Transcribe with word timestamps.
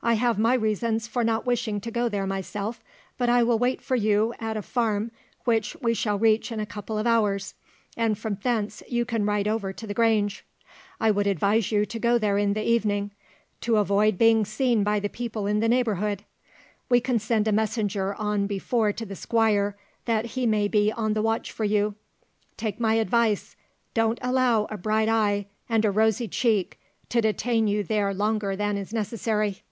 "I 0.00 0.14
have 0.14 0.38
my 0.38 0.54
reasons 0.54 1.08
for 1.08 1.24
not 1.24 1.44
wishing 1.44 1.80
to 1.80 1.90
go 1.90 2.08
there 2.08 2.24
myself, 2.26 2.84
but 3.18 3.28
I 3.28 3.42
will 3.42 3.58
wait 3.58 3.80
for 3.82 3.96
you 3.96 4.32
at 4.38 4.56
a 4.56 4.62
farm 4.62 5.10
which 5.42 5.76
we 5.82 5.92
shall 5.92 6.16
reach 6.20 6.52
in 6.52 6.60
a 6.60 6.64
couple 6.66 6.96
of 6.98 7.06
hours, 7.06 7.54
and 7.96 8.16
from 8.16 8.38
thence 8.40 8.80
you 8.88 9.04
can 9.04 9.26
ride 9.26 9.48
over 9.48 9.72
to 9.72 9.86
the 9.88 9.94
Grange. 9.94 10.44
I 11.00 11.10
would 11.10 11.26
advise 11.26 11.72
you 11.72 11.84
to 11.84 11.98
go 11.98 12.16
there 12.16 12.38
in 12.38 12.52
the 12.52 12.62
evening, 12.62 13.10
to 13.62 13.78
avoid 13.78 14.18
being 14.18 14.44
seen 14.44 14.84
by 14.84 15.00
the 15.00 15.08
people 15.08 15.48
in 15.48 15.58
the 15.58 15.68
neighbourhood. 15.68 16.24
We 16.88 17.00
can 17.00 17.18
send 17.18 17.48
a 17.48 17.52
messenger 17.52 18.14
on 18.14 18.46
before 18.46 18.92
to 18.92 19.04
the 19.04 19.16
Squire, 19.16 19.76
that 20.04 20.26
he 20.26 20.46
may 20.46 20.68
be 20.68 20.92
on 20.92 21.14
the 21.14 21.22
watch 21.22 21.50
for 21.50 21.64
you. 21.64 21.96
Take 22.56 22.78
my 22.78 22.94
advice: 22.94 23.56
don't 23.94 24.20
allow 24.22 24.66
a 24.70 24.78
bright 24.78 25.08
eye 25.08 25.46
and 25.68 25.84
a 25.84 25.90
rosy 25.90 26.28
cheek 26.28 26.78
to 27.08 27.20
detain 27.20 27.66
you 27.66 27.82
there 27.82 28.14
longer 28.14 28.54
than 28.54 28.76
is 28.76 28.94
necessary." 28.94 29.64